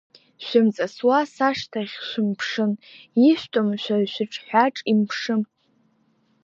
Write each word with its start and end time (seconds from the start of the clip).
Шәымҵасуа 0.45 1.19
сашҭахь 1.33 1.95
шәымԥшын, 2.07 2.71
ишәтәым 3.29 3.69
шәа 3.81 3.97
шәыҽҳәаҿ 4.11 4.77
имшым. 4.91 5.41